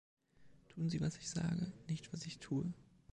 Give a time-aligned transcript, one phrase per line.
[0.69, 2.73] Tun Sie, was ich sage, nicht, was ich tue.